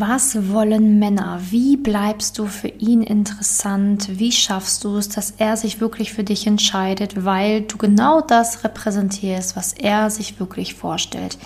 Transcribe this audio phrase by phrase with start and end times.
[0.00, 1.40] Was wollen Männer?
[1.50, 4.08] Wie bleibst du für ihn interessant?
[4.20, 8.62] Wie schaffst du es, dass er sich wirklich für dich entscheidet, weil du genau das
[8.62, 11.36] repräsentierst, was er sich wirklich vorstellt?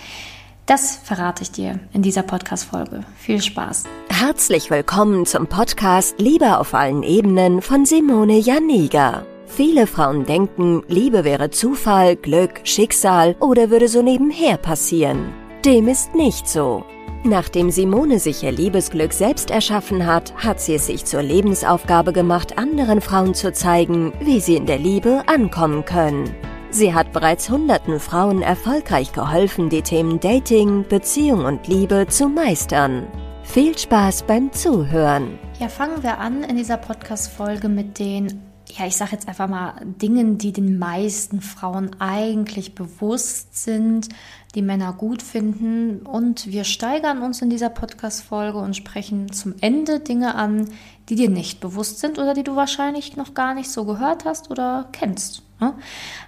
[0.67, 3.05] Das verrate ich dir in dieser Podcast-Folge.
[3.17, 3.85] Viel Spaß.
[4.11, 9.25] Herzlich willkommen zum Podcast Liebe auf allen Ebenen von Simone Janiga.
[9.47, 15.33] Viele Frauen denken, Liebe wäre Zufall, Glück, Schicksal oder würde so nebenher passieren.
[15.65, 16.85] Dem ist nicht so.
[17.25, 22.59] Nachdem Simone sich ihr Liebesglück selbst erschaffen hat, hat sie es sich zur Lebensaufgabe gemacht,
[22.59, 26.35] anderen Frauen zu zeigen, wie sie in der Liebe ankommen können.
[26.71, 33.07] Sie hat bereits hunderten Frauen erfolgreich geholfen, die Themen Dating, Beziehung und Liebe zu meistern.
[33.45, 35.39] Viel Spaß beim Zuhören.
[35.61, 39.75] Ja, fangen wir an in dieser Podcast-Folge mit den ja, ich sage jetzt einfach mal
[39.85, 44.09] Dingen, die den meisten Frauen eigentlich bewusst sind,
[44.55, 46.01] die Männer gut finden.
[46.01, 50.69] Und wir steigern uns in dieser Podcast-Folge und sprechen zum Ende Dinge an,
[51.09, 54.51] die dir nicht bewusst sind oder die du wahrscheinlich noch gar nicht so gehört hast
[54.51, 55.43] oder kennst.
[55.63, 55.75] Ne?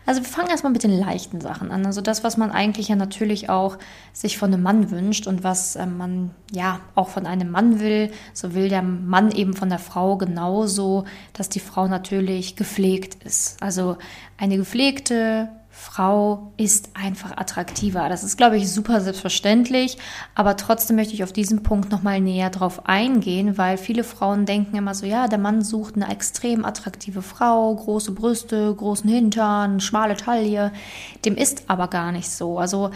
[0.06, 1.84] Also wir fangen erstmal mit den leichten Sachen an.
[1.86, 3.78] Also das, was man eigentlich ja natürlich auch
[4.12, 8.12] sich von einem Mann wünscht und was ähm, man ja auch von einem Mann will,
[8.32, 13.60] so will der Mann eben von der Frau genauso, dass die Frau natürlich gepflegt ist.
[13.60, 13.96] Also
[14.38, 18.08] eine gepflegte, Frau ist einfach attraktiver.
[18.08, 19.98] Das ist, glaube ich, super selbstverständlich,
[20.36, 24.76] aber trotzdem möchte ich auf diesen Punkt nochmal näher drauf eingehen, weil viele Frauen denken
[24.76, 30.16] immer so, ja, der Mann sucht eine extrem attraktive Frau, große Brüste, großen Hintern, schmale
[30.16, 30.72] Taille.
[31.24, 32.58] Dem ist aber gar nicht so.
[32.58, 32.90] Also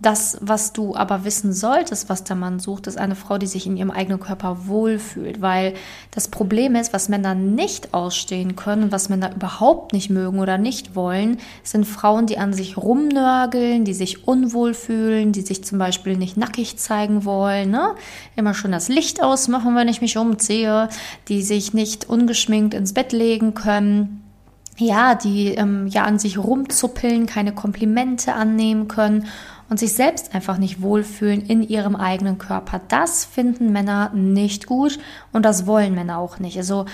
[0.00, 3.66] das, was du aber wissen solltest, was der Mann sucht, ist eine Frau, die sich
[3.66, 5.42] in ihrem eigenen Körper wohlfühlt.
[5.42, 5.74] Weil
[6.10, 10.96] das Problem ist, was Männer nicht ausstehen können, was Männer überhaupt nicht mögen oder nicht
[10.96, 16.16] wollen, sind Frauen, die an sich rumnörgeln, die sich unwohl fühlen, die sich zum Beispiel
[16.16, 17.94] nicht nackig zeigen wollen, ne?
[18.36, 20.88] immer schon das Licht ausmachen, wenn ich mich umziehe,
[21.28, 24.24] die sich nicht ungeschminkt ins Bett legen können
[24.80, 29.26] ja, die ähm, ja an sich rumzuppeln, keine Komplimente annehmen können
[29.70, 32.80] und sich selbst einfach nicht wohlfühlen in ihrem eigenen Körper.
[32.88, 34.98] Das finden Männer nicht gut
[35.32, 36.58] und das wollen Männer auch nicht.
[36.58, 36.86] Also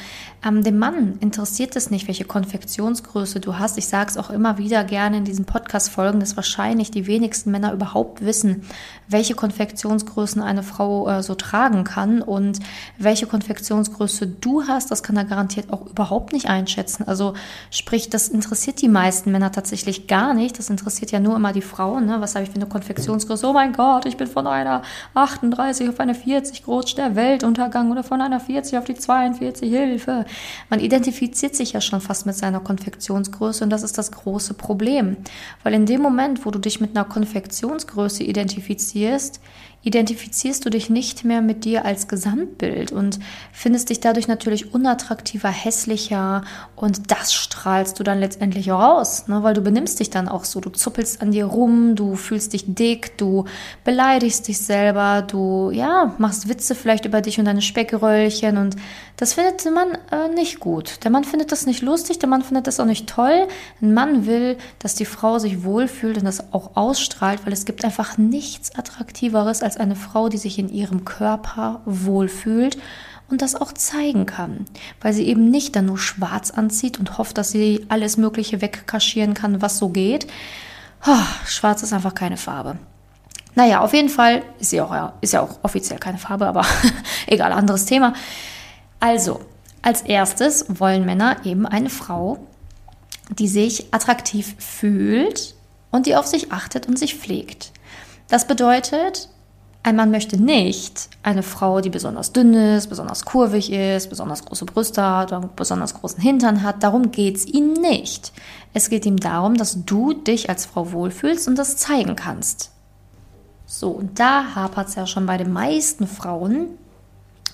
[0.47, 3.79] ähm, dem Mann interessiert es nicht, welche Konfektionsgröße du hast.
[3.79, 7.73] Ich sage es auch immer wieder gerne in diesen Podcast-Folgen, dass wahrscheinlich die wenigsten Männer
[7.73, 8.63] überhaupt wissen,
[9.09, 12.61] welche Konfektionsgrößen eine Frau äh, so tragen kann und
[12.99, 17.09] welche Konfektionsgröße du hast, das kann er garantiert auch überhaupt nicht einschätzen.
[17.09, 17.33] Also
[17.71, 20.59] sprich, das interessiert die meisten Männer tatsächlich gar nicht.
[20.59, 22.05] Das interessiert ja nur immer die Frauen.
[22.05, 22.21] Ne?
[22.21, 23.47] Was habe ich für eine eine Konfektionsgröße.
[23.47, 24.83] Oh mein Gott, ich bin von einer
[25.15, 30.25] 38 auf eine 40 groß der Weltuntergang oder von einer 40 auf die 42 Hilfe.
[30.69, 35.17] Man identifiziert sich ja schon fast mit seiner Konfektionsgröße und das ist das große Problem.
[35.63, 39.41] Weil in dem Moment, wo du dich mit einer Konfektionsgröße identifizierst,
[39.87, 43.21] identifizierst du dich nicht mehr mit dir als Gesamtbild und
[43.53, 46.43] findest dich dadurch natürlich unattraktiver, hässlicher
[46.75, 49.45] und das strahlst du dann letztendlich auch aus, ne?
[49.45, 52.65] weil du benimmst dich dann auch so, du zuppelst an dir rum, du fühlst dich
[52.67, 53.45] dick, du
[53.85, 58.75] beleidigst dich selber, du ja machst Witze vielleicht über dich und deine Speckröllchen und
[59.17, 61.05] das findet der Mann äh, nicht gut.
[61.05, 63.49] Der Mann findet das nicht lustig, der Mann findet das auch nicht toll.
[63.81, 67.85] Ein Mann will, dass die Frau sich wohlfühlt und das auch ausstrahlt, weil es gibt
[67.85, 72.79] einfach nichts attraktiveres als eine Frau, die sich in ihrem Körper wohlfühlt
[73.29, 74.67] und das auch zeigen kann,
[75.01, 79.35] weil sie eben nicht dann nur schwarz anzieht und hofft, dass sie alles Mögliche wegkaschieren
[79.35, 80.27] kann, was so geht.
[81.07, 81.17] Oh,
[81.47, 82.79] schwarz ist einfach keine Farbe.
[83.55, 86.65] Naja, auf jeden Fall ist sie auch, ist ja auch offiziell keine Farbe, aber
[87.27, 88.13] egal, anderes Thema.
[89.01, 89.41] Also,
[89.83, 92.39] als erstes wollen Männer eben eine Frau,
[93.31, 95.55] die sich attraktiv fühlt
[95.91, 97.73] und die auf sich achtet und sich pflegt.
[98.29, 99.29] Das bedeutet,
[99.87, 104.65] ein Mann möchte nicht eine Frau, die besonders dünn ist, besonders kurvig ist, besonders große
[104.65, 106.83] Brüste hat oder besonders großen Hintern hat.
[106.83, 108.33] Darum geht es ihm nicht.
[108.75, 112.73] Es geht ihm darum, dass du dich als Frau wohlfühlst und das zeigen kannst.
[113.65, 116.67] So, und da hapert es ja schon bei den meisten Frauen,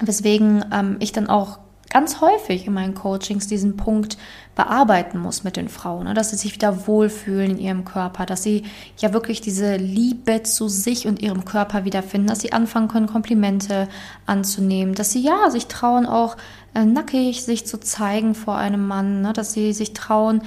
[0.01, 1.59] weswegen ähm, ich dann auch
[1.93, 4.17] ganz häufig in meinen Coachings diesen Punkt
[4.57, 6.15] bearbeiten muss mit den Frauen, ne?
[6.15, 8.65] dass sie sich wieder wohlfühlen in ihrem Körper, dass sie
[8.99, 13.89] ja wirklich diese Liebe zu sich und ihrem Körper wiederfinden, dass sie anfangen können, Komplimente
[14.25, 16.39] anzunehmen, dass sie ja sich trauen, auch
[16.75, 19.35] äh, nackig sich zu zeigen vor einem Mann, ne?
[19.35, 20.43] dass sie sich trauen,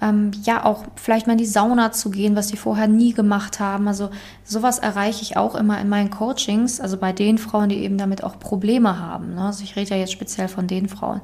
[0.00, 3.60] ähm, ja auch vielleicht mal in die Sauna zu gehen, was sie vorher nie gemacht
[3.60, 3.88] haben.
[3.88, 4.10] Also
[4.44, 8.24] sowas erreiche ich auch immer in meinen Coachings, also bei den Frauen, die eben damit
[8.24, 9.34] auch Probleme haben.
[9.34, 9.42] Ne?
[9.42, 11.20] Also ich rede ja jetzt speziell von den Frauen.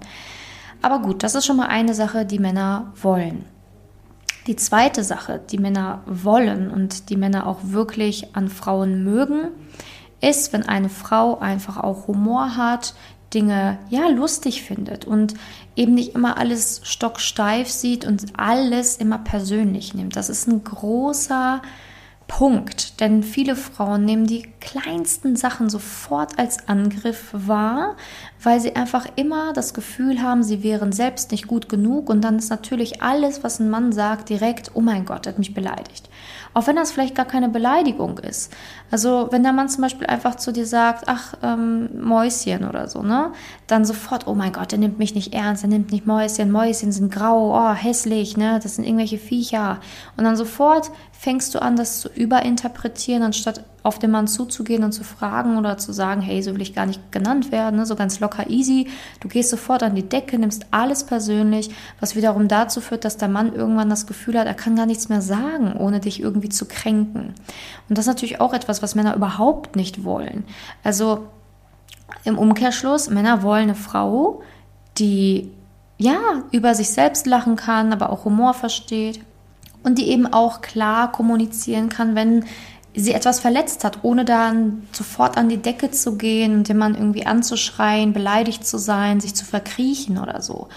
[0.83, 3.45] Aber gut, das ist schon mal eine Sache, die Männer wollen.
[4.47, 9.49] Die zweite Sache, die Männer wollen und die Männer auch wirklich an Frauen mögen,
[10.21, 12.95] ist, wenn eine Frau einfach auch Humor hat,
[13.35, 15.35] Dinge ja lustig findet und
[15.75, 20.17] eben nicht immer alles stocksteif sieht und alles immer persönlich nimmt.
[20.17, 21.61] Das ist ein großer
[22.29, 27.97] Punkt, denn viele Frauen nehmen die kleinsten Sachen sofort als Angriff wahr,
[28.43, 32.39] weil sie einfach immer das Gefühl haben, sie wären selbst nicht gut genug und dann
[32.39, 36.11] ist natürlich alles, was ein Mann sagt, direkt, oh mein Gott, hat mich beleidigt.
[36.53, 38.53] Auch wenn das vielleicht gar keine Beleidigung ist.
[38.91, 43.03] Also wenn der Mann zum Beispiel einfach zu dir sagt, ach, ähm, Mäuschen oder so,
[43.03, 43.33] ne?
[43.67, 46.93] Dann sofort, oh mein Gott, er nimmt mich nicht ernst, er nimmt nicht Mäuschen, Mäuschen
[46.93, 48.61] sind grau, oh, hässlich, ne?
[48.63, 49.79] Das sind irgendwelche Viecher.
[50.17, 54.91] Und dann sofort fängst du an, das zu überinterpretieren, anstatt auf den Mann zuzugehen und
[54.91, 57.87] zu fragen oder zu sagen, hey, so will ich gar nicht genannt werden, ne?
[57.87, 58.89] so ganz locker easy.
[59.21, 63.29] Du gehst sofort an die Decke, nimmst alles persönlich, was wiederum dazu führt, dass der
[63.29, 66.67] Mann irgendwann das Gefühl hat, er kann gar nichts mehr sagen, ohne dich irgendwie zu
[66.67, 67.35] kränken.
[67.89, 70.45] Und das ist natürlich auch etwas, was Männer überhaupt nicht wollen.
[70.83, 71.27] Also
[72.25, 74.43] im Umkehrschluss, Männer wollen eine Frau,
[74.99, 75.51] die
[75.99, 76.19] ja
[76.51, 79.21] über sich selbst lachen kann, aber auch Humor versteht
[79.83, 82.45] und die eben auch klar kommunizieren kann, wenn
[82.95, 86.95] sie etwas verletzt hat, ohne dann sofort an die Decke zu gehen und den Mann
[86.95, 90.69] irgendwie anzuschreien, beleidigt zu sein, sich zu verkriechen oder so.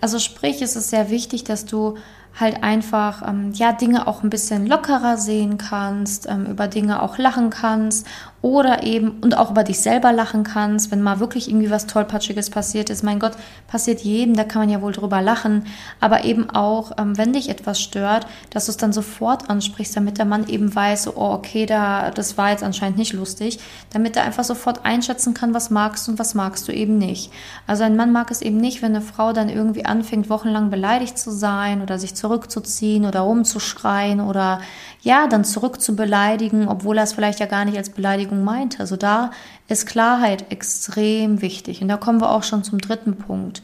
[0.00, 1.96] Also sprich, es ist sehr wichtig, dass du
[2.38, 7.18] halt einfach ähm, ja Dinge auch ein bisschen lockerer sehen kannst, ähm, über Dinge auch
[7.18, 8.06] lachen kannst
[8.42, 12.48] oder eben und auch über dich selber lachen kannst, wenn mal wirklich irgendwie was tollpatschiges
[12.48, 13.02] passiert ist.
[13.02, 13.32] Mein Gott,
[13.68, 15.66] passiert jedem, da kann man ja wohl drüber lachen,
[16.00, 20.18] aber eben auch, ähm, wenn dich etwas stört, dass du es dann sofort ansprichst, damit
[20.18, 23.58] der Mann eben weiß, so, oh okay, da das war jetzt anscheinend nicht lustig,
[23.92, 27.30] damit er einfach sofort einschätzen kann, was magst und was magst du eben nicht.
[27.66, 31.18] Also ein Mann mag es eben nicht, wenn eine Frau dann irgendwie anfängt, wochenlang beleidigt
[31.18, 34.60] zu sein oder sich zurückzuziehen oder rumzuschreien oder
[35.02, 38.80] ja, dann zurück zu beleidigen, obwohl er es vielleicht ja gar nicht als Beleidigung meinte.
[38.80, 39.30] Also da
[39.66, 41.82] ist Klarheit extrem wichtig.
[41.82, 43.62] Und da kommen wir auch schon zum dritten Punkt.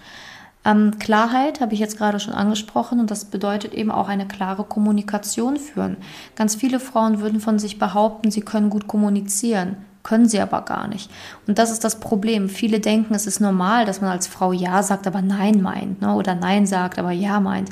[0.64, 4.64] Ähm, Klarheit habe ich jetzt gerade schon angesprochen und das bedeutet eben auch eine klare
[4.64, 5.97] Kommunikation führen.
[6.35, 9.76] Ganz viele Frauen würden von sich behaupten, sie können gut kommunizieren
[10.06, 11.11] können sie aber gar nicht.
[11.49, 12.49] Und das ist das Problem.
[12.49, 16.14] Viele denken, es ist normal, dass man als Frau Ja sagt, aber Nein meint, ne?
[16.14, 17.70] oder Nein sagt, aber Ja meint.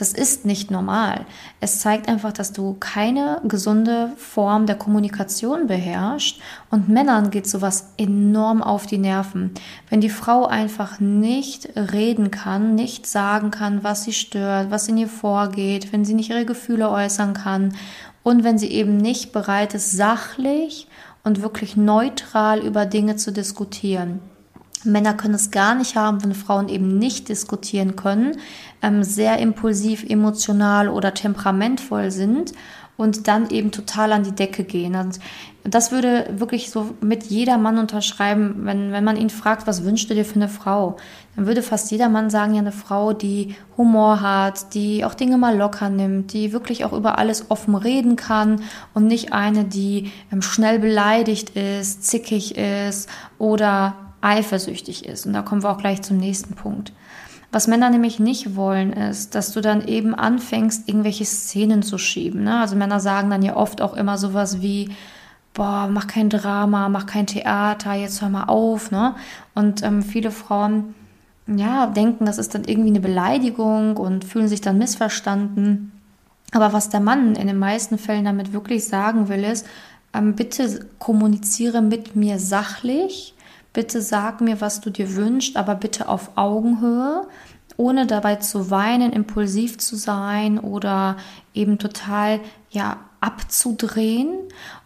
[0.00, 1.26] Das ist nicht normal.
[1.60, 7.92] Es zeigt einfach, dass du keine gesunde Form der Kommunikation beherrschst und Männern geht sowas
[7.98, 9.52] enorm auf die Nerven.
[9.90, 14.96] Wenn die Frau einfach nicht reden kann, nicht sagen kann, was sie stört, was in
[14.96, 17.74] ihr vorgeht, wenn sie nicht ihre Gefühle äußern kann
[18.22, 20.88] und wenn sie eben nicht bereit ist, sachlich
[21.24, 24.20] und wirklich neutral über Dinge zu diskutieren.
[24.84, 28.36] Männer können es gar nicht haben, wenn Frauen eben nicht diskutieren können,
[28.82, 32.52] ähm, sehr impulsiv, emotional oder temperamentvoll sind
[33.00, 34.94] und dann eben total an die Decke gehen.
[34.94, 35.20] Und
[35.64, 40.10] das würde wirklich so mit jeder Mann unterschreiben, wenn, wenn man ihn fragt, was wünschst
[40.10, 40.96] du dir für eine Frau?
[41.34, 45.38] Dann würde fast jeder Mann sagen, ja, eine Frau, die Humor hat, die auch Dinge
[45.38, 48.60] mal locker nimmt, die wirklich auch über alles offen reden kann
[48.92, 55.26] und nicht eine, die ähm, schnell beleidigt ist, zickig ist oder eifersüchtig ist.
[55.26, 56.92] Und da kommen wir auch gleich zum nächsten Punkt.
[57.52, 62.44] Was Männer nämlich nicht wollen, ist, dass du dann eben anfängst, irgendwelche Szenen zu schieben.
[62.44, 62.60] Ne?
[62.60, 64.90] Also Männer sagen dann ja oft auch immer sowas wie,
[65.52, 68.92] boah, mach kein Drama, mach kein Theater, jetzt hör mal auf.
[68.92, 69.16] Ne?
[69.54, 70.94] Und ähm, viele Frauen,
[71.48, 75.90] ja, denken, das ist dann irgendwie eine Beleidigung und fühlen sich dann missverstanden.
[76.52, 79.66] Aber was der Mann in den meisten Fällen damit wirklich sagen will, ist,
[80.14, 83.34] ähm, bitte kommuniziere mit mir sachlich
[83.72, 87.26] bitte sag mir, was du dir wünschst, aber bitte auf Augenhöhe,
[87.76, 91.16] ohne dabei zu weinen, impulsiv zu sein oder
[91.54, 94.28] eben total ja abzudrehen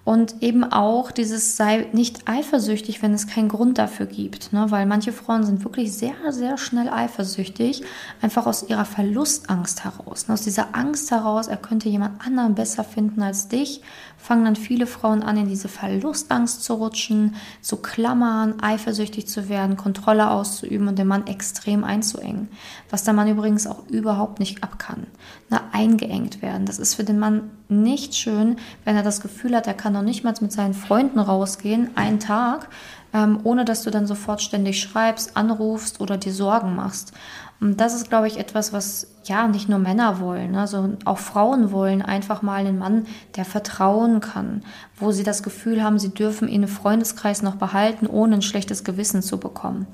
[0.04, 4.66] und eben auch dieses sei nicht eifersüchtig, wenn es keinen Grund dafür gibt, ne?
[4.70, 7.82] weil manche Frauen sind wirklich sehr, sehr schnell eifersüchtig,
[8.20, 10.26] einfach aus ihrer Verlustangst heraus.
[10.26, 10.34] Ne?
[10.34, 13.82] Aus dieser Angst heraus, er könnte jemand anderen besser finden als dich,
[14.24, 19.76] fangen dann viele Frauen an, in diese Verlustangst zu rutschen, zu klammern, eifersüchtig zu werden,
[19.76, 22.48] Kontrolle auszuüben und den Mann extrem einzuengen.
[22.88, 25.08] Was der Mann übrigens auch überhaupt nicht ab kann.
[25.50, 25.60] Ne?
[25.72, 26.64] Eingeengt werden.
[26.64, 30.02] Das ist für den Mann nicht schön, wenn er das Gefühl hat, er kann noch
[30.02, 32.68] nicht mal mit seinen Freunden rausgehen, einen Tag,
[33.12, 37.12] ähm, ohne dass du dann sofort ständig schreibst, anrufst oder dir Sorgen machst.
[37.60, 41.72] Und das ist, glaube ich, etwas, was ja nicht nur Männer wollen, also auch Frauen
[41.72, 43.06] wollen einfach mal einen Mann,
[43.36, 44.62] der vertrauen kann,
[44.96, 49.22] wo sie das Gefühl haben, sie dürfen im Freundeskreis noch behalten, ohne ein schlechtes Gewissen
[49.22, 49.86] zu bekommen.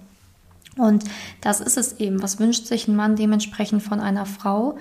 [0.77, 1.05] Und
[1.41, 2.23] das ist es eben.
[2.23, 4.79] Was wünscht sich ein Mann dementsprechend von einer Frau?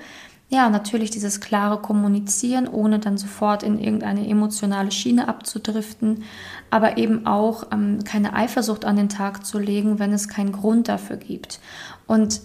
[0.50, 6.24] Ja, natürlich dieses klare Kommunizieren, ohne dann sofort in irgendeine emotionale Schiene abzudriften,
[6.72, 10.88] aber eben auch ähm, keine Eifersucht an den Tag zu legen, wenn es keinen Grund
[10.88, 11.60] dafür gibt.
[12.08, 12.42] Und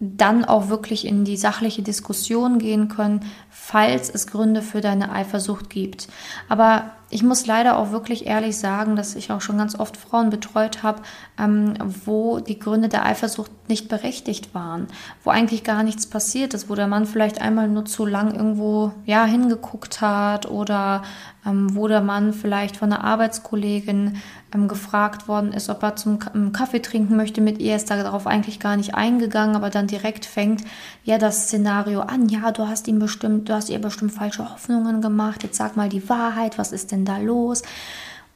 [0.00, 5.70] dann auch wirklich in die sachliche Diskussion gehen können, falls es Gründe für deine Eifersucht
[5.70, 6.08] gibt.
[6.48, 10.30] Aber ich muss leider auch wirklich ehrlich sagen, dass ich auch schon ganz oft Frauen
[10.30, 11.02] betreut habe,
[11.38, 11.74] ähm,
[12.04, 14.88] wo die Gründe der Eifersucht nicht berechtigt waren,
[15.22, 18.92] wo eigentlich gar nichts passiert ist, wo der Mann vielleicht einmal nur zu lang irgendwo
[19.06, 21.02] ja hingeguckt hat oder
[21.46, 24.16] ähm, wo der Mann vielleicht von einer Arbeitskollegin
[24.54, 28.26] ähm, gefragt worden ist, ob er zum ähm, Kaffee trinken möchte mit ihr, ist darauf
[28.26, 30.62] eigentlich gar nicht eingegangen, aber dann direkt fängt
[31.04, 35.02] ja das Szenario an, ja, du hast ihm bestimmt, du hast ihr bestimmt falsche Hoffnungen
[35.02, 37.62] gemacht, jetzt sag mal die Wahrheit, was ist denn da los?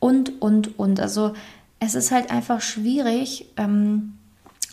[0.00, 1.00] Und, und, und.
[1.00, 1.34] Also
[1.80, 4.14] es ist halt einfach schwierig, ähm,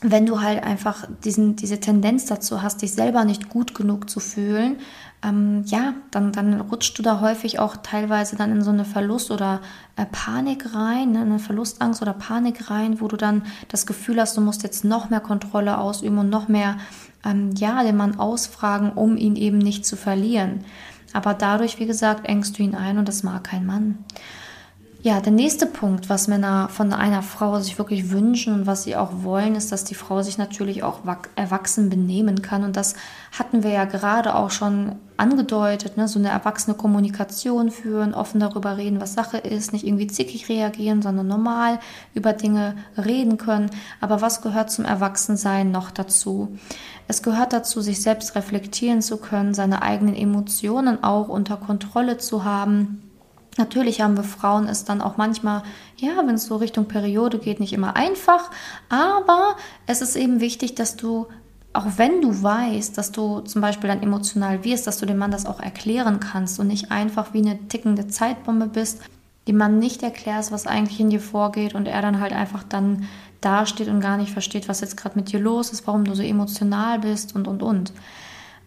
[0.02, 4.20] wenn du halt einfach diesen, diese Tendenz dazu hast, dich selber nicht gut genug zu
[4.20, 4.78] fühlen,
[5.26, 9.32] ähm, ja, dann, dann rutscht du da häufig auch teilweise dann in so eine Verlust-
[9.32, 9.62] oder
[9.96, 14.38] äh, Panik rein, ne, eine Verlustangst oder Panik rein, wo du dann das Gefühl hast,
[14.38, 16.78] du musst jetzt noch mehr Kontrolle ausüben und noch mehr,
[17.26, 20.64] ähm, ja, den Mann ausfragen, um ihn eben nicht zu verlieren.
[21.14, 24.00] Aber dadurch, wie gesagt, engst du ihn ein und das mag kein Mann.
[25.06, 28.96] Ja, der nächste Punkt, was Männer von einer Frau sich wirklich wünschen und was sie
[28.96, 31.02] auch wollen, ist, dass die Frau sich natürlich auch
[31.36, 32.64] erwachsen benehmen kann.
[32.64, 32.96] Und das
[33.32, 36.08] hatten wir ja gerade auch schon angedeutet, ne?
[36.08, 41.04] so eine erwachsene Kommunikation führen, offen darüber reden, was Sache ist, nicht irgendwie zickig reagieren,
[41.04, 41.78] sondern normal
[42.16, 43.70] über Dinge reden können.
[44.02, 46.58] Aber was gehört zum Erwachsensein noch dazu?
[47.08, 52.44] Es gehört dazu, sich selbst reflektieren zu können, seine eigenen Emotionen auch unter Kontrolle zu
[52.44, 53.04] haben
[53.58, 55.64] Natürlich haben wir Frauen es dann auch manchmal,
[55.98, 58.52] ja, wenn es so Richtung Periode geht, nicht immer einfach,
[58.90, 59.56] aber
[59.88, 61.28] es ist eben wichtig, dass du,
[61.72, 65.32] auch wenn du weißt, dass du zum Beispiel dann emotional wirst, dass du dem Mann
[65.32, 69.02] das auch erklären kannst und nicht einfach wie eine tickende Zeitbombe bist,
[69.48, 73.08] dem Mann nicht erklärst, was eigentlich in dir vorgeht und er dann halt einfach dann
[73.42, 76.24] dasteht und gar nicht versteht, was jetzt gerade mit dir los ist, warum du so
[76.24, 77.94] emotional bist und, und, und.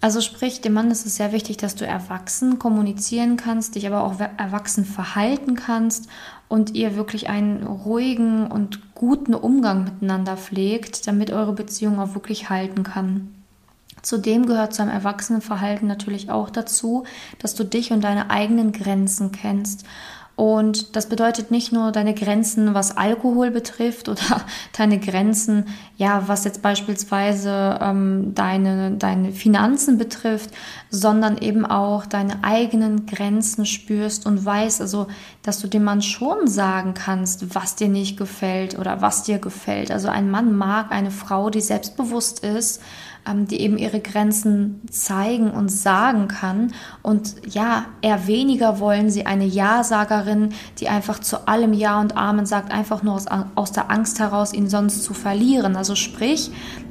[0.00, 4.04] Also sprich, dem Mann ist es sehr wichtig, dass du erwachsen kommunizieren kannst, dich aber
[4.04, 6.08] auch erwachsen verhalten kannst
[6.46, 12.48] und ihr wirklich einen ruhigen und guten Umgang miteinander pflegt, damit eure Beziehung auch wirklich
[12.48, 13.34] halten kann.
[14.02, 17.04] Zudem gehört zu einem Erwachsenenverhalten natürlich auch dazu,
[17.40, 19.84] dass du dich und deine eigenen Grenzen kennst
[20.38, 24.46] und das bedeutet nicht nur deine Grenzen, was Alkohol betrifft oder
[24.78, 25.66] deine Grenzen,
[25.96, 30.50] ja, was jetzt beispielsweise ähm, deine, deine Finanzen betrifft,
[30.90, 35.08] sondern eben auch deine eigenen Grenzen spürst und weißt, also,
[35.42, 39.90] dass du dem Mann schon sagen kannst, was dir nicht gefällt oder was dir gefällt.
[39.90, 42.80] Also ein Mann mag eine Frau, die selbstbewusst ist,
[43.34, 46.72] die eben ihre Grenzen zeigen und sagen kann.
[47.02, 52.46] Und ja, eher weniger wollen sie eine Ja-Sagerin, die einfach zu allem Ja und Amen
[52.46, 55.76] sagt, einfach nur aus, aus der Angst heraus, ihn sonst zu verlieren.
[55.76, 56.50] Also sprich,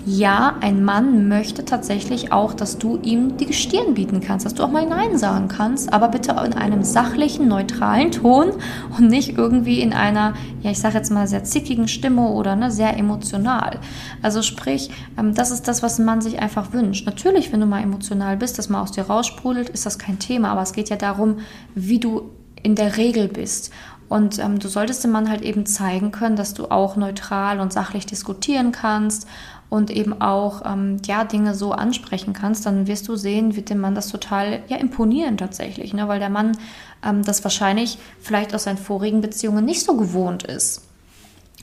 [0.10, 4.64] ja, ein Mann möchte tatsächlich auch, dass du ihm die Stirn bieten kannst, dass du
[4.64, 8.54] auch mal Nein sagen kannst, aber bitte in einem sachlichen, neutralen Ton
[8.98, 12.72] und nicht irgendwie in einer, ja, ich sage jetzt mal sehr zickigen Stimme oder ne,
[12.72, 13.82] sehr emotional.
[14.22, 17.06] Also sprich, ähm, das ist das, was ein Mann sich einfach wünscht.
[17.06, 20.52] Natürlich, wenn du mal emotional bist, das mal aus dir raussprudelt, ist das kein Thema,
[20.52, 21.40] aber es geht ja darum,
[21.76, 22.32] wie du
[22.64, 23.74] in der Regel bist.
[24.08, 27.74] Und ähm, du solltest dem Mann halt eben zeigen können, dass du auch neutral und
[27.74, 29.28] sachlich diskutieren kannst
[29.70, 33.80] und eben auch ähm, ja Dinge so ansprechen kannst, dann wirst du sehen, wird dem
[33.80, 36.08] Mann das total ja imponieren tatsächlich, ne?
[36.08, 36.58] weil der Mann
[37.06, 40.84] ähm, das wahrscheinlich vielleicht aus seinen vorigen Beziehungen nicht so gewohnt ist.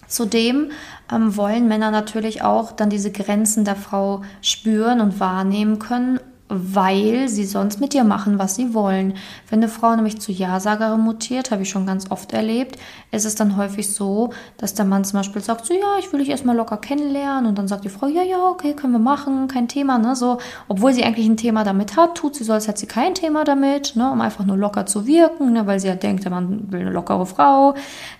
[0.06, 0.70] Zudem
[1.12, 6.20] ähm, wollen Männer natürlich auch dann diese Grenzen der Frau spüren und wahrnehmen können
[6.56, 9.14] weil sie sonst mit dir machen, was sie wollen.
[9.48, 12.76] Wenn eine Frau nämlich zu Ja-Sagerin mutiert, habe ich schon ganz oft erlebt,
[13.10, 16.20] ist es dann häufig so, dass der Mann zum Beispiel sagt, so ja, ich will
[16.20, 19.48] dich erstmal locker kennenlernen und dann sagt die Frau, ja, ja, okay, können wir machen,
[19.48, 22.68] kein Thema, ne, so, obwohl sie eigentlich ein Thema damit hat, tut sie so, als
[22.68, 25.88] hätte sie kein Thema damit, ne, um einfach nur locker zu wirken, ne, weil sie
[25.88, 27.74] ja denkt, der Mann will eine lockere Frau,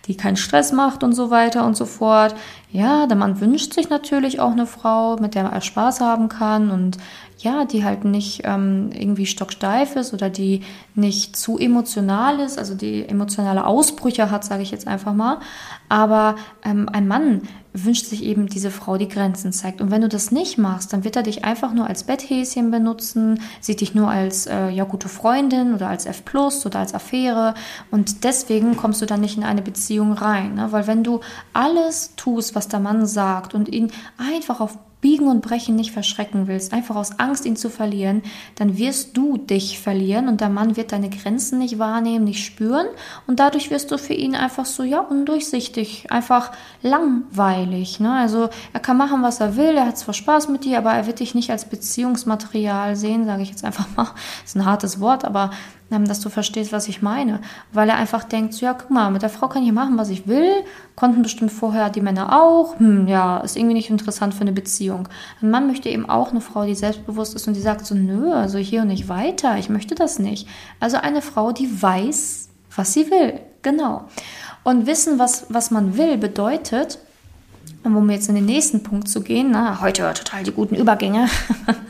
[0.07, 2.35] die keinen Stress macht und so weiter und so fort.
[2.71, 6.73] Ja, der Mann wünscht sich natürlich auch eine Frau, mit der er Spaß haben kann
[6.73, 6.99] und
[7.39, 10.63] ja, die halt nicht ähm, irgendwie stocksteif ist oder die
[10.95, 15.41] nicht zu emotional ist, also die emotionale Ausbrüche hat, sage ich jetzt einfach mal.
[15.89, 19.81] Aber ähm, ein Mann wünscht sich eben diese Frau, die Grenzen zeigt.
[19.81, 23.41] Und wenn du das nicht machst, dann wird er dich einfach nur als Betthäschen benutzen,
[23.61, 27.55] sieht dich nur als äh, ja gute Freundin oder als F Plus oder als Affäre.
[27.91, 30.55] Und deswegen kommst du dann nicht in eine Beziehung rein.
[30.55, 30.69] Ne?
[30.71, 31.21] Weil wenn du
[31.53, 36.47] alles tust, was der Mann sagt und ihn einfach auf Biegen und Brechen nicht verschrecken
[36.47, 38.23] willst, einfach aus Angst, ihn zu verlieren,
[38.55, 42.87] dann wirst du dich verlieren und der Mann wird deine Grenzen nicht wahrnehmen, nicht spüren
[43.27, 48.01] und dadurch wirst du für ihn einfach so, ja, undurchsichtig, einfach langweilig.
[48.01, 48.15] Ne?
[48.15, 51.07] Also er kann machen, was er will, er hat zwar Spaß mit dir, aber er
[51.07, 54.09] wird dich nicht als Beziehungsmaterial sehen, sage ich jetzt einfach mal.
[54.43, 55.51] Ist ein hartes Wort, aber
[56.03, 57.41] dass du verstehst, was ich meine.
[57.73, 60.11] Weil er einfach denkt, so, ja, guck mal, mit der Frau kann ich machen, was
[60.11, 60.51] ich will.
[60.97, 62.79] Konnten bestimmt vorher die Männer auch.
[62.79, 65.09] Hm, ja, ist irgendwie nicht interessant für eine Beziehung.
[65.41, 68.33] Ein Mann möchte eben auch eine Frau, die selbstbewusst ist und die sagt so, nö,
[68.33, 70.49] also hier und nicht weiter, ich möchte das nicht.
[70.81, 73.41] Also eine Frau, die weiß, was sie will.
[73.63, 74.05] Genau.
[74.65, 76.99] Und wissen, was, was man will, bedeutet,
[77.83, 81.29] um jetzt in den nächsten Punkt zu gehen, na, heute total die guten Übergänge,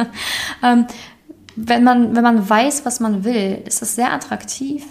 [0.62, 0.87] ähm,
[1.56, 4.84] wenn man, wenn man weiß, was man will, ist das sehr attraktiv.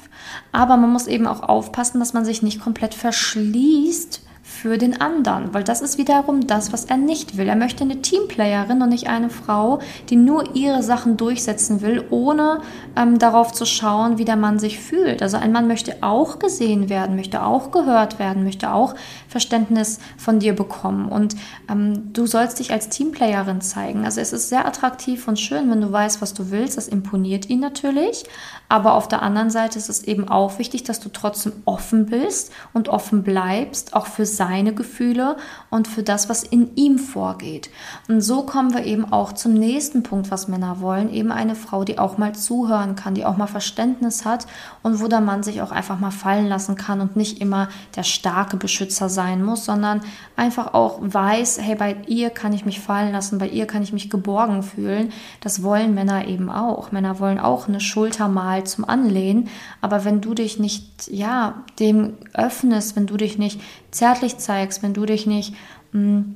[0.51, 4.21] Aber man muss eben auch aufpassen, dass man sich nicht komplett verschließt
[4.63, 7.49] für den anderen, weil das ist wiederum das, was er nicht will.
[7.49, 9.79] Er möchte eine Teamplayerin und nicht eine Frau,
[10.09, 12.61] die nur ihre Sachen durchsetzen will, ohne
[12.95, 15.21] ähm, darauf zu schauen, wie der Mann sich fühlt.
[15.21, 18.95] Also ein Mann möchte auch gesehen werden, möchte auch gehört werden, möchte auch
[19.27, 21.09] Verständnis von dir bekommen.
[21.09, 21.35] Und
[21.69, 24.05] ähm, du sollst dich als Teamplayerin zeigen.
[24.05, 26.77] Also es ist sehr attraktiv und schön, wenn du weißt, was du willst.
[26.77, 28.23] Das imponiert ihn natürlich.
[28.69, 32.51] Aber auf der anderen Seite ist es eben auch wichtig, dass du trotzdem offen bist
[32.73, 35.37] und offen bleibst, auch für seine Gefühle
[35.71, 37.71] und für das, was in ihm vorgeht.
[38.07, 41.11] Und so kommen wir eben auch zum nächsten Punkt, was Männer wollen.
[41.11, 44.45] Eben eine Frau, die auch mal zuhören kann, die auch mal Verständnis hat
[44.83, 48.03] und wo der Mann sich auch einfach mal fallen lassen kann und nicht immer der
[48.03, 50.01] starke Beschützer sein muss, sondern
[50.35, 53.91] einfach auch weiß, hey, bei ihr kann ich mich fallen lassen, bei ihr kann ich
[53.91, 55.11] mich geborgen fühlen.
[55.41, 56.91] Das wollen Männer eben auch.
[56.91, 59.49] Männer wollen auch eine Schulter mal zum Anlehnen.
[59.81, 63.59] Aber wenn du dich nicht, ja, dem öffnest, wenn du dich nicht
[63.93, 65.53] zärtlich zeigst, wenn du dich nicht
[65.91, 66.35] mh, mm,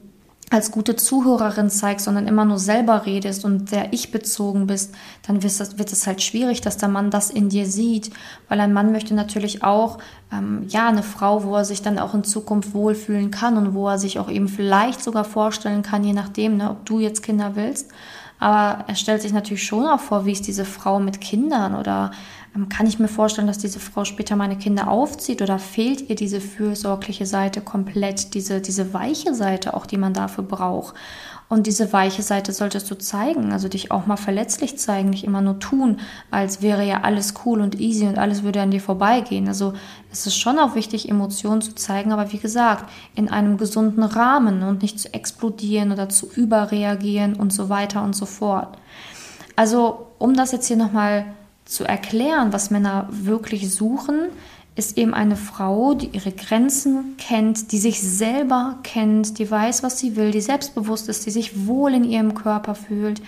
[0.50, 4.96] als gute Zuhörerin zeigst, sondern immer nur selber redest und sehr ich-bezogen bist,
[5.26, 8.12] dann wird es, halt schwierig, dass der Mann das in dir sieht.
[8.48, 9.98] Weil ein Mann möchte natürlich auch,
[10.32, 13.90] ähm, ja, eine Frau, wo er sich dann auch in Zukunft wohlfühlen kann und wo
[13.90, 17.56] er sich auch eben vielleicht sogar vorstellen kann, je nachdem, ne, ob du jetzt Kinder
[17.56, 17.92] willst.
[18.40, 22.12] Aber er stellt sich natürlich schon auch vor, wie ist diese Frau mit Kindern oder
[22.70, 26.42] kann ich mir vorstellen, dass diese Frau später meine Kinder aufzieht oder fehlt ihr diese
[26.42, 30.96] fürsorgliche Seite komplett, diese, diese weiche Seite auch, die man dafür braucht.
[31.50, 35.40] Und diese weiche Seite solltest du zeigen, also dich auch mal verletzlich zeigen, nicht immer
[35.40, 39.48] nur tun, als wäre ja alles cool und easy und alles würde an dir vorbeigehen.
[39.48, 39.74] Also
[40.12, 44.62] es ist schon auch wichtig, Emotionen zu zeigen, aber wie gesagt, in einem gesunden Rahmen
[44.64, 48.78] und nicht zu explodieren oder zu überreagieren und so weiter und so fort.
[49.56, 51.26] Also um das jetzt hier nochmal
[51.68, 54.30] zu erklären, was Männer wirklich suchen,
[54.78, 59.98] ist eben eine Frau, die ihre Grenzen kennt, die sich selber kennt, die weiß, was
[59.98, 63.22] sie will, die selbstbewusst ist, die sich wohl in ihrem Körper fühlt,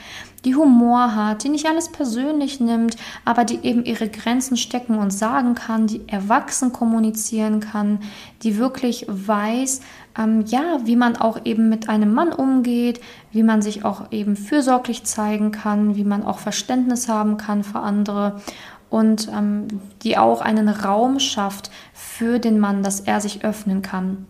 [0.46, 5.12] die Humor hat, die nicht alles persönlich nimmt, aber die eben ihre Grenzen stecken und
[5.12, 8.00] sagen kann, die erwachsen kommunizieren kann,
[8.44, 9.82] die wirklich weiß,
[10.18, 14.36] ähm, ja, wie man auch eben mit einem Mann umgeht, wie man sich auch eben
[14.36, 18.40] fürsorglich zeigen kann, wie man auch Verständnis haben kann für andere
[18.90, 19.68] und ähm,
[20.04, 24.26] die auch einen Raum schafft für den Mann, dass er sich öffnen kann.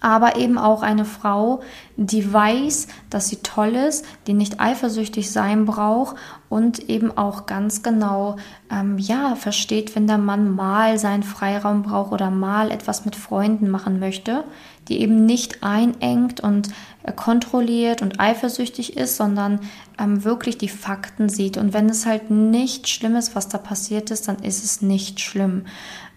[0.00, 1.62] Aber eben auch eine Frau,
[1.96, 6.16] die weiß, dass sie toll ist, die nicht eifersüchtig sein braucht
[6.48, 8.36] und eben auch ganz genau
[8.70, 13.70] ähm, ja versteht, wenn der Mann mal seinen Freiraum braucht oder mal etwas mit Freunden
[13.70, 14.44] machen möchte,
[14.88, 16.68] die eben nicht einengt und
[17.14, 19.60] kontrolliert und eifersüchtig ist, sondern
[19.98, 21.56] ähm, wirklich die Fakten sieht.
[21.56, 25.20] Und wenn es halt nicht schlimm ist, was da passiert ist, dann ist es nicht
[25.20, 25.66] schlimm.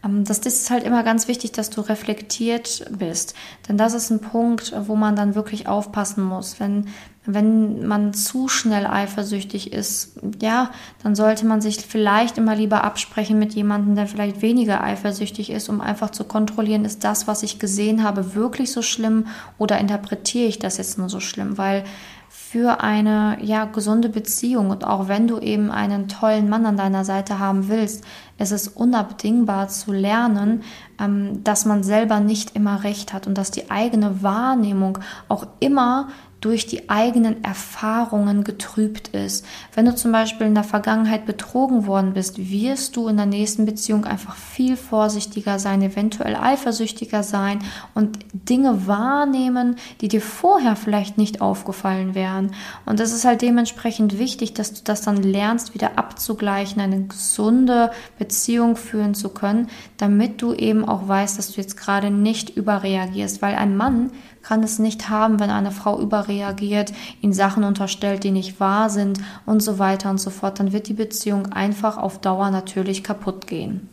[0.04, 3.34] Ähm, das ist halt immer ganz wichtig, dass du reflektiert bist.
[3.68, 6.60] Denn das ist ein Punkt, wo man dann wirklich aufpassen muss.
[6.60, 6.88] Wenn,
[7.34, 10.72] wenn man zu schnell eifersüchtig ist, ja,
[11.04, 15.70] dann sollte man sich vielleicht immer lieber absprechen mit jemandem, der vielleicht weniger eifersüchtig ist,
[15.70, 20.48] um einfach zu kontrollieren, ist das, was ich gesehen habe, wirklich so schlimm oder interpretiere
[20.48, 21.58] ich das jetzt nur so schlimm?
[21.58, 21.84] Weil
[22.30, 27.06] für eine ja gesunde Beziehung und auch wenn du eben einen tollen Mann an deiner
[27.06, 28.04] Seite haben willst,
[28.38, 30.64] ist es unabdingbar zu lernen,
[31.00, 36.10] ähm, dass man selber nicht immer recht hat und dass die eigene Wahrnehmung auch immer
[36.42, 39.46] durch die eigenen Erfahrungen getrübt ist.
[39.74, 43.66] Wenn du zum Beispiel in der Vergangenheit betrogen worden bist, wirst du in der nächsten
[43.66, 47.60] Beziehung einfach viel vorsichtiger sein, eventuell eifersüchtiger sein
[47.94, 52.52] und Dinge wahrnehmen, die dir vorher vielleicht nicht aufgefallen wären.
[52.86, 57.92] Und es ist halt dementsprechend wichtig, dass du das dann lernst, wieder abzugleichen, eine gesunde
[58.18, 63.42] Beziehung führen zu können, damit du eben auch weißt, dass du jetzt gerade nicht überreagierst,
[63.42, 68.32] weil ein Mann kann es nicht haben, wenn eine Frau überreagiert, ihn Sachen unterstellt, die
[68.32, 70.60] nicht wahr sind und so weiter und so fort.
[70.60, 73.90] Dann wird die Beziehung einfach auf Dauer natürlich kaputt gehen.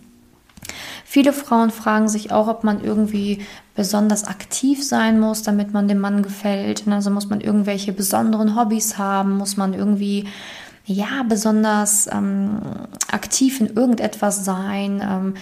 [1.05, 3.41] Viele Frauen fragen sich auch, ob man irgendwie
[3.75, 6.85] besonders aktiv sein muss, damit man dem Mann gefällt.
[6.89, 10.25] Also muss man irgendwelche besonderen Hobbys haben, muss man irgendwie
[10.85, 12.61] ja besonders ähm,
[13.11, 15.03] aktiv in irgendetwas sein.
[15.03, 15.35] Ähm,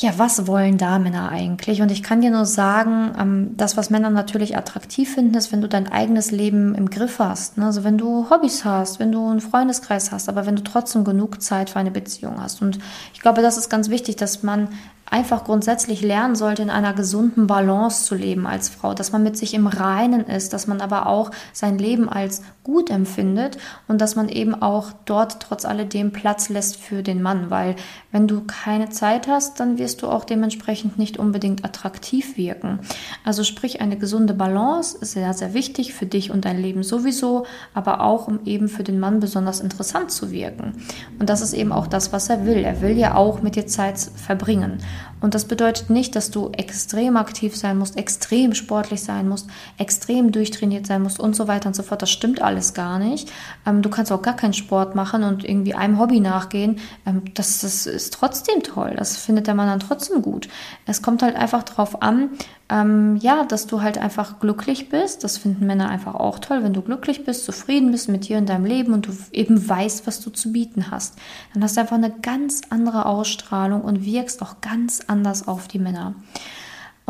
[0.00, 1.82] ja, was wollen da Männer eigentlich?
[1.82, 5.60] Und ich kann dir nur sagen, ähm, das, was Männer natürlich attraktiv finden, ist, wenn
[5.60, 7.58] du dein eigenes Leben im Griff hast.
[7.58, 7.66] Ne?
[7.66, 11.42] Also wenn du Hobbys hast, wenn du einen Freundeskreis hast, aber wenn du trotzdem genug
[11.42, 12.62] Zeit für eine Beziehung hast.
[12.62, 12.78] Und
[13.12, 14.68] ich glaube, das ist ganz wichtig, dass man
[15.10, 19.36] einfach grundsätzlich lernen sollte, in einer gesunden Balance zu leben als Frau, dass man mit
[19.36, 24.14] sich im Reinen ist, dass man aber auch sein Leben als gut empfindet und dass
[24.14, 27.74] man eben auch dort trotz alledem Platz lässt für den Mann, weil
[28.12, 32.80] wenn du keine Zeit hast, dann wirst du auch dementsprechend nicht unbedingt attraktiv wirken.
[33.24, 37.46] Also sprich, eine gesunde Balance ist sehr, sehr wichtig für dich und dein Leben sowieso,
[37.74, 40.74] aber auch um eben für den Mann besonders interessant zu wirken.
[41.18, 42.64] Und das ist eben auch das, was er will.
[42.64, 44.78] Er will ja auch mit dir Zeit verbringen.
[45.20, 50.32] Und das bedeutet nicht, dass du extrem aktiv sein musst, extrem sportlich sein musst, extrem
[50.32, 52.02] durchtrainiert sein musst und so weiter und so fort.
[52.02, 53.30] Das stimmt alles gar nicht.
[53.66, 56.78] Ähm, du kannst auch gar keinen Sport machen und irgendwie einem Hobby nachgehen.
[57.06, 58.94] Ähm, das, das ist trotzdem toll.
[58.96, 60.48] Das findet der Mann dann trotzdem gut.
[60.86, 62.30] Es kommt halt einfach darauf an,
[62.70, 65.24] ähm, ja, dass du halt einfach glücklich bist.
[65.24, 68.46] Das finden Männer einfach auch toll, wenn du glücklich bist, zufrieden bist mit dir in
[68.46, 71.18] deinem Leben und du eben weißt, was du zu bieten hast.
[71.52, 75.80] Dann hast du einfach eine ganz andere Ausstrahlung und wirkst auch ganz anders auf die
[75.80, 76.14] Männer.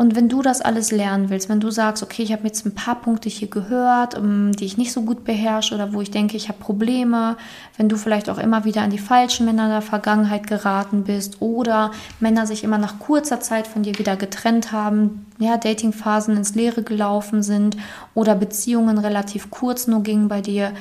[0.01, 2.73] Und wenn du das alles lernen willst, wenn du sagst, okay, ich habe jetzt ein
[2.73, 6.35] paar Punkte hier gehört, um, die ich nicht so gut beherrsche oder wo ich denke,
[6.37, 7.37] ich habe Probleme,
[7.77, 11.91] wenn du vielleicht auch immer wieder an die falschen Männer der Vergangenheit geraten bist oder
[12.19, 16.81] Männer sich immer nach kurzer Zeit von dir wieder getrennt haben, ja, Datingphasen ins Leere
[16.81, 17.77] gelaufen sind
[18.15, 20.73] oder Beziehungen relativ kurz nur gingen bei dir.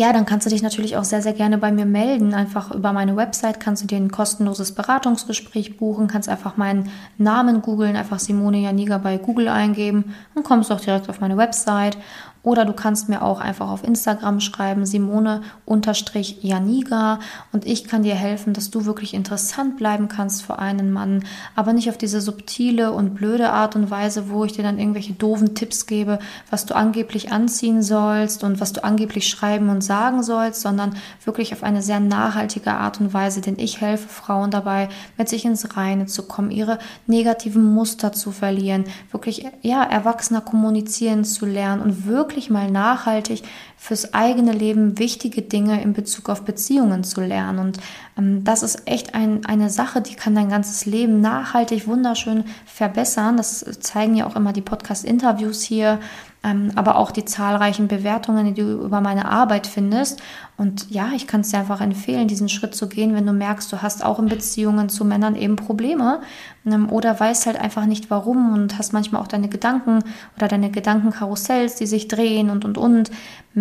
[0.00, 2.32] Ja, dann kannst du dich natürlich auch sehr, sehr gerne bei mir melden.
[2.32, 7.60] Einfach über meine Website kannst du dir ein kostenloses Beratungsgespräch buchen, kannst einfach meinen Namen
[7.60, 11.98] googeln, einfach Simone Janiga bei Google eingeben und kommst auch direkt auf meine Website.
[12.42, 17.18] Oder du kannst mir auch einfach auf Instagram schreiben, Simone-Janiga
[17.52, 21.22] und ich kann dir helfen, dass du wirklich interessant bleiben kannst für einen Mann,
[21.54, 25.12] aber nicht auf diese subtile und blöde Art und Weise, wo ich dir dann irgendwelche
[25.12, 30.22] doofen Tipps gebe, was du angeblich anziehen sollst und was du angeblich schreiben und sagen
[30.22, 34.88] sollst, sondern wirklich auf eine sehr nachhaltige Art und Weise, denn ich helfe Frauen dabei,
[35.18, 41.26] mit sich ins Reine zu kommen, ihre negativen Muster zu verlieren, wirklich ja, erwachsener kommunizieren
[41.26, 43.42] zu lernen und wirklich wirklich mal nachhaltig
[43.82, 47.58] fürs eigene Leben wichtige Dinge in Bezug auf Beziehungen zu lernen.
[47.58, 47.78] Und
[48.18, 53.38] ähm, das ist echt ein, eine Sache, die kann dein ganzes Leben nachhaltig, wunderschön verbessern.
[53.38, 55.98] Das zeigen ja auch immer die Podcast-Interviews hier,
[56.44, 60.22] ähm, aber auch die zahlreichen Bewertungen, die du über meine Arbeit findest.
[60.58, 63.72] Und ja, ich kann es dir einfach empfehlen, diesen Schritt zu gehen, wenn du merkst,
[63.72, 66.20] du hast auch in Beziehungen zu Männern eben Probleme
[66.66, 70.00] ähm, oder weißt halt einfach nicht warum und hast manchmal auch deine Gedanken
[70.36, 73.10] oder deine Gedankenkarussells, die sich drehen und und und.